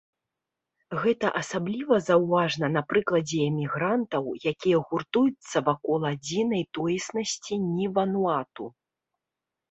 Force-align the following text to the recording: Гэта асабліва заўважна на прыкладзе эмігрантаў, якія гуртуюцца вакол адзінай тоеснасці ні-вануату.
Гэта 1.01 1.27
асабліва 1.39 1.97
заўважна 2.05 2.69
на 2.75 2.81
прыкладзе 2.93 3.39
эмігрантаў, 3.49 4.23
якія 4.51 4.77
гуртуюцца 4.93 5.57
вакол 5.67 6.07
адзінай 6.13 6.63
тоеснасці 6.79 7.53
ні-вануату. 7.75 8.65